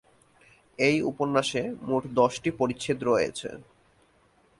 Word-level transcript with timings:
এই 0.79 0.97
উপন্যাসে 1.11 1.61
মোট 1.89 2.03
দশটি 2.19 2.49
পরিচ্ছেদ 2.59 2.97
রয়েছে। 3.03 3.49